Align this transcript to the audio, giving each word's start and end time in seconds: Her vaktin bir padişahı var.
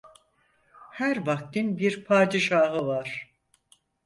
Her 0.91 1.25
vaktin 1.27 1.77
bir 1.77 2.03
padişahı 2.03 2.87
var. 2.87 3.31